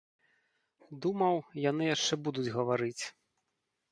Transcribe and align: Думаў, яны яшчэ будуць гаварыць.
Думаў, 1.05 1.35
яны 1.69 1.83
яшчэ 1.95 2.13
будуць 2.27 2.49
гаварыць. 2.57 3.03